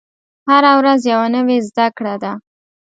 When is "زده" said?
1.67-1.87